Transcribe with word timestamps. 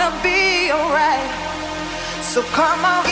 gonna 0.00 0.22
be 0.22 0.72
alright. 0.72 1.30
So 2.22 2.42
come 2.56 2.84
on, 2.86 3.09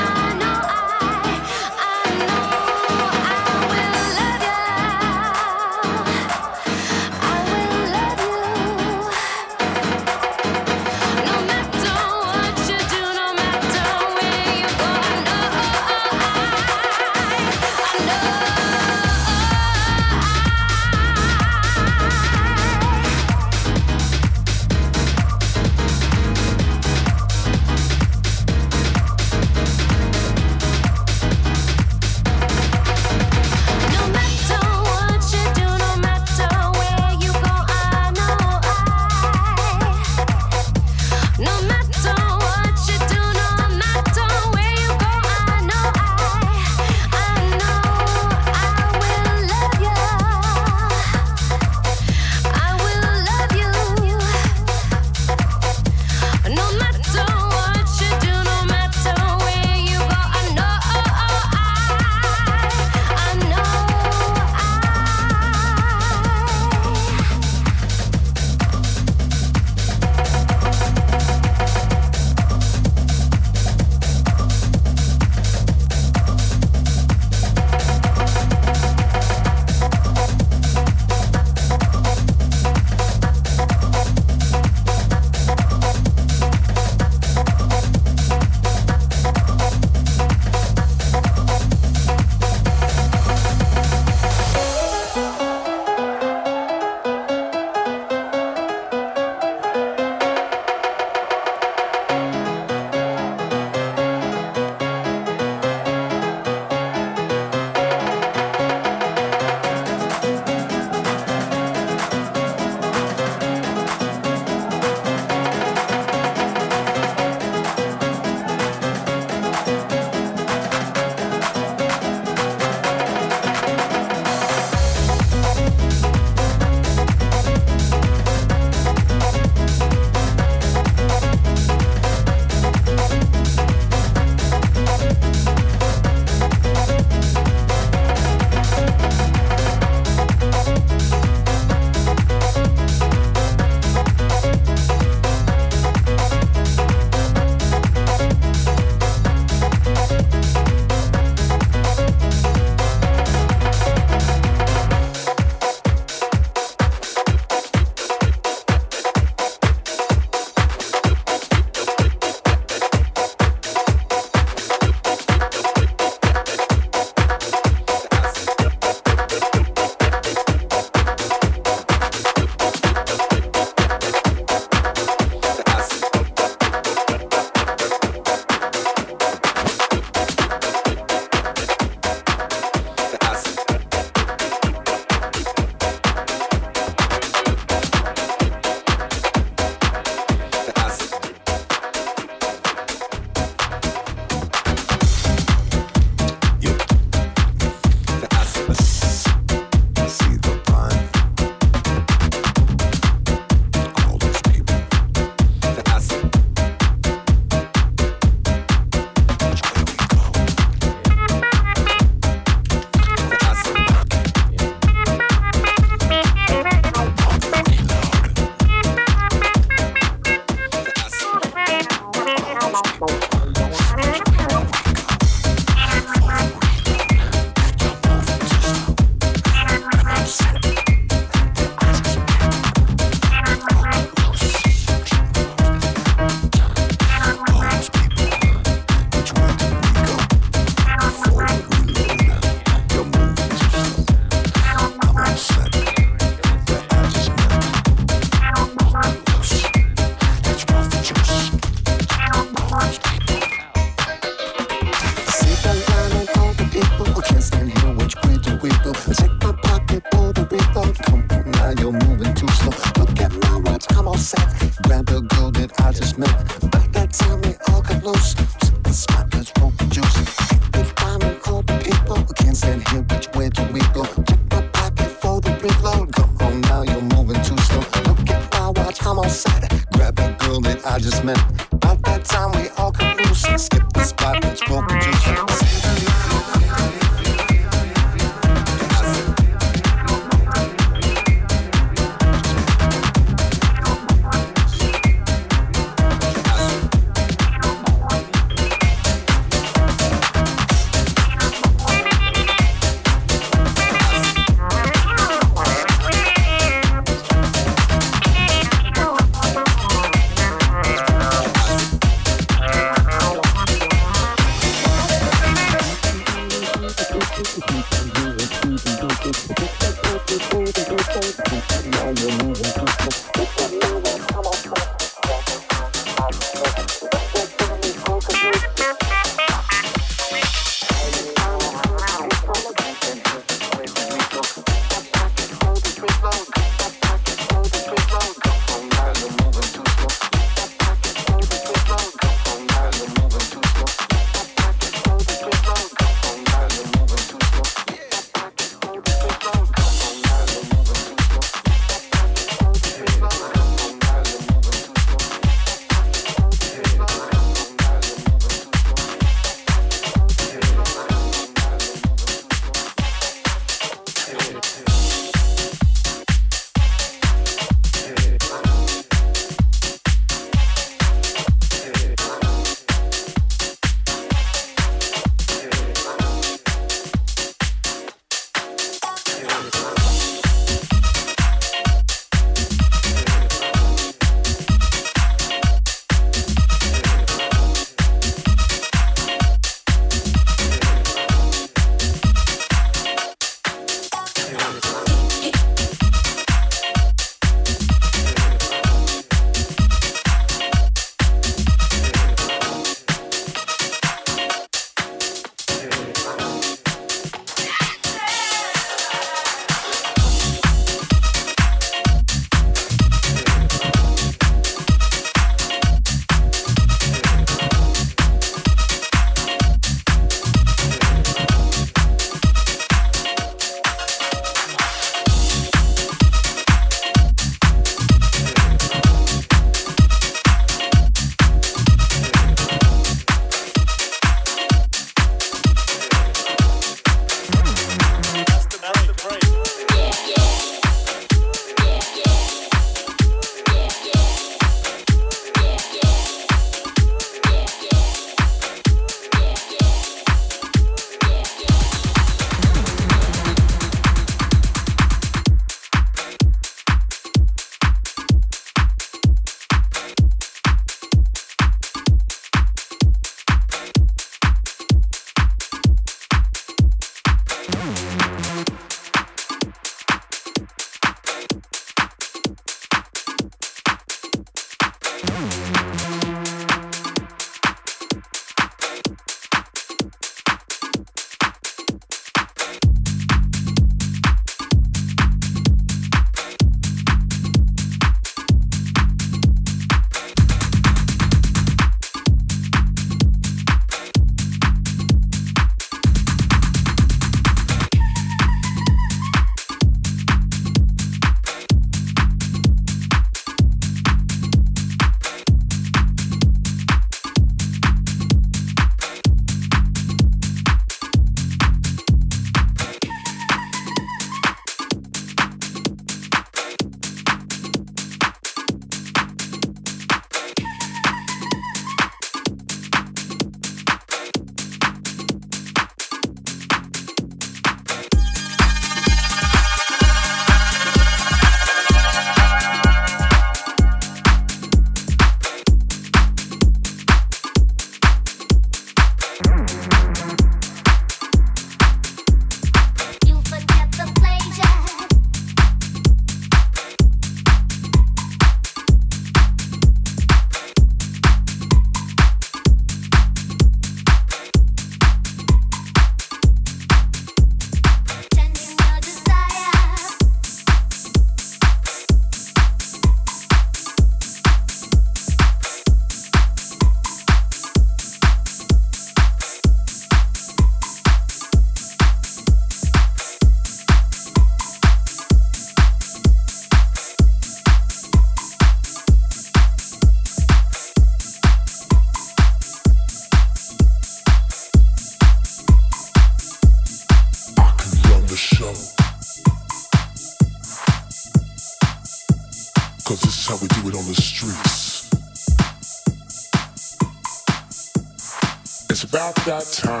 about 599.21 599.35
that 599.45 599.63
time. 599.73 600.00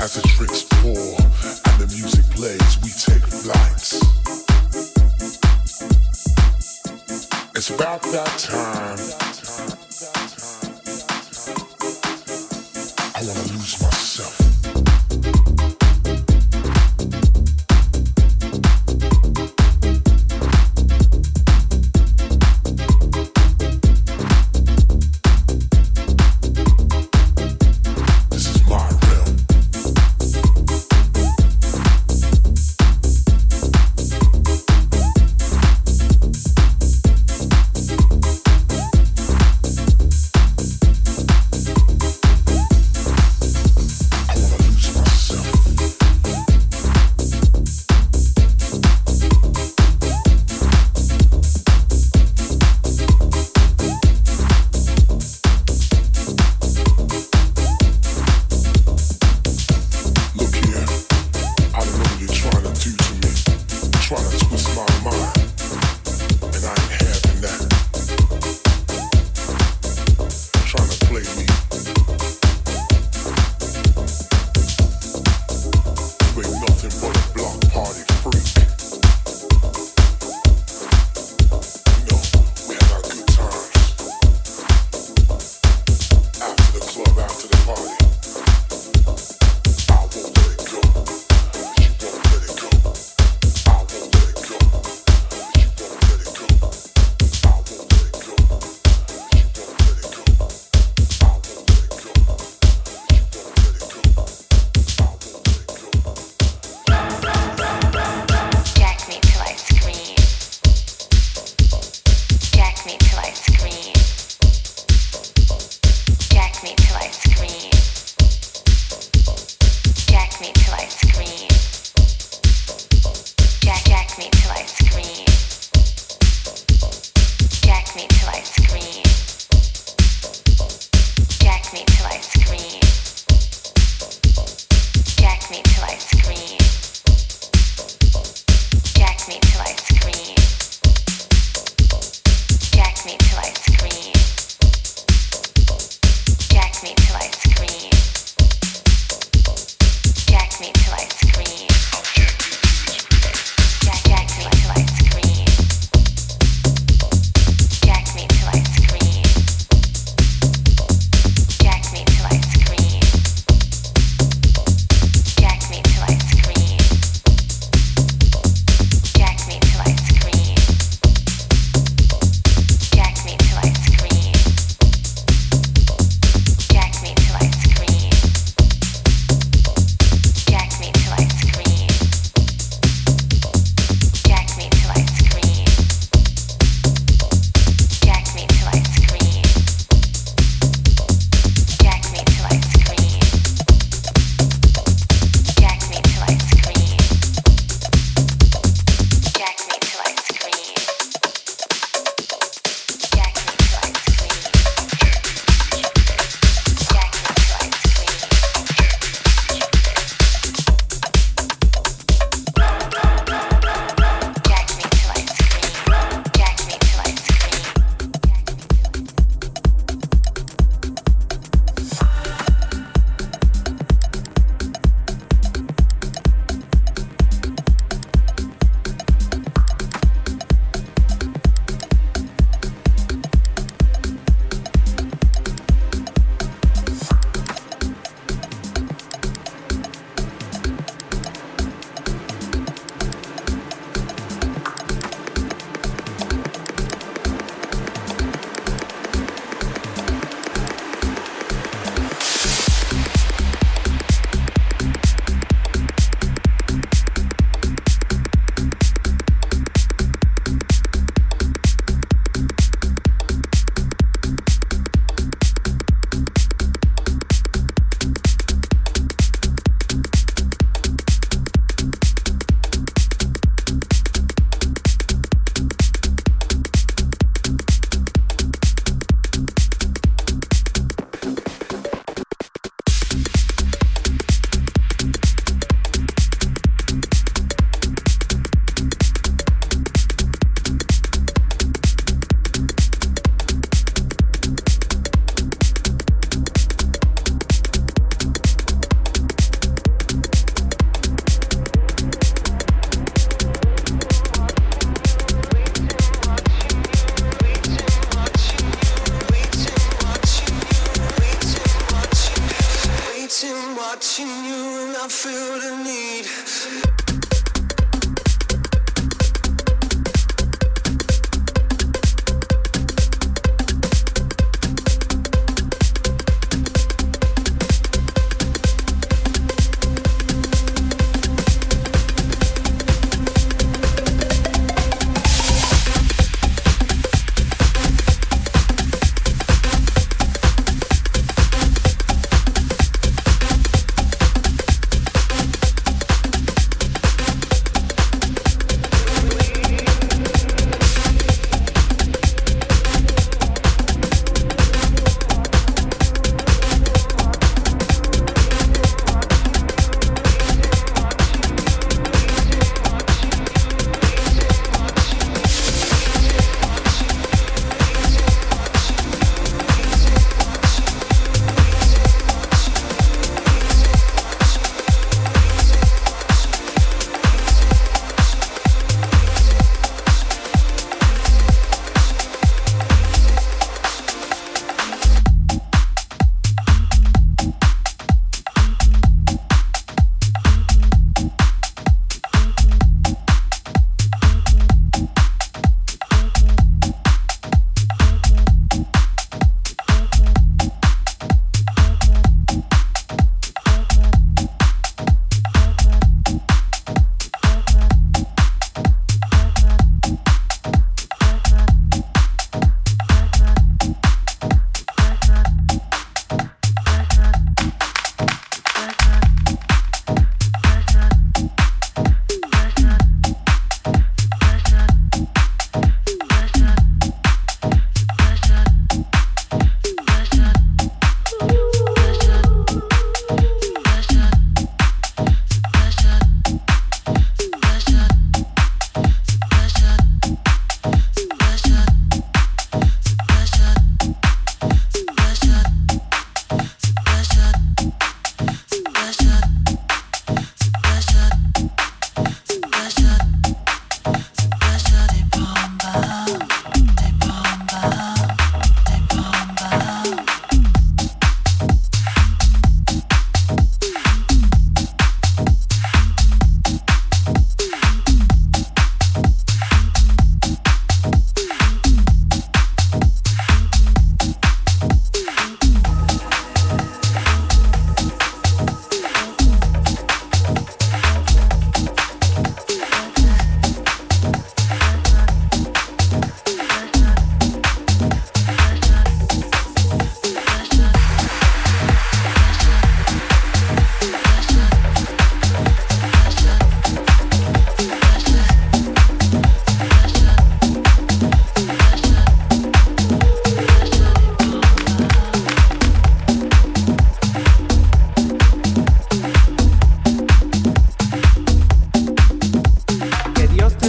As 0.00 0.14
the 0.14 0.22
drinks 0.28 0.62
pour 0.62 0.96
and 0.96 1.78
the 1.78 1.86
music 1.94 2.24
plays, 2.30 2.78
we 2.82 2.88
take 2.88 3.22
flights. 3.22 4.00
It's 7.54 7.68
about 7.68 8.00
that 8.04 8.38
time. 8.38 9.39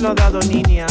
lo 0.01 0.11
he 0.11 0.15
dado, 0.15 0.39
niña. 0.41 0.87